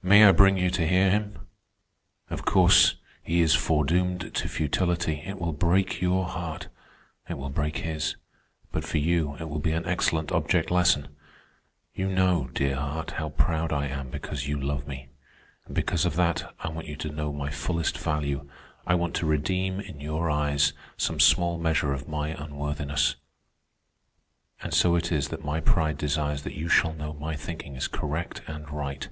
"May 0.00 0.24
I 0.24 0.32
bring 0.32 0.56
you 0.56 0.70
to 0.70 0.86
hear 0.86 1.10
him? 1.10 1.38
Of 2.30 2.46
course, 2.46 2.94
he 3.22 3.42
is 3.42 3.54
foredoomed 3.54 4.32
to 4.36 4.48
futility. 4.48 5.22
It 5.26 5.38
will 5.38 5.52
break 5.52 6.00
your 6.00 6.24
heart—it 6.24 7.34
will 7.34 7.50
break 7.50 7.78
his; 7.78 8.16
but 8.72 8.84
for 8.84 8.96
you 8.96 9.36
it 9.38 9.50
will 9.50 9.58
be 9.58 9.72
an 9.72 9.84
excellent 9.84 10.32
object 10.32 10.70
lesson. 10.70 11.08
You 11.94 12.08
know, 12.08 12.48
dear 12.54 12.76
heart, 12.76 13.10
how 13.12 13.28
proud 13.30 13.70
I 13.70 13.88
am 13.88 14.08
because 14.08 14.48
you 14.48 14.58
love 14.58 14.86
me. 14.88 15.08
And 15.66 15.74
because 15.74 16.06
of 16.06 16.16
that 16.16 16.54
I 16.60 16.70
want 16.70 16.86
you 16.88 16.96
to 16.96 17.10
know 17.10 17.30
my 17.30 17.50
fullest 17.50 17.98
value, 17.98 18.48
I 18.86 18.94
want 18.94 19.14
to 19.16 19.26
redeem, 19.26 19.78
in 19.78 20.00
your 20.00 20.30
eyes, 20.30 20.72
some 20.96 21.20
small 21.20 21.58
measure 21.58 21.92
of 21.92 22.08
my 22.08 22.28
unworthiness. 22.30 23.16
And 24.62 24.72
so 24.72 24.96
it 24.96 25.12
is 25.12 25.28
that 25.28 25.44
my 25.44 25.60
pride 25.60 25.98
desires 25.98 26.44
that 26.44 26.56
you 26.56 26.68
shall 26.70 26.94
know 26.94 27.12
my 27.12 27.36
thinking 27.36 27.74
is 27.74 27.88
correct 27.88 28.40
and 28.46 28.70
right. 28.70 29.06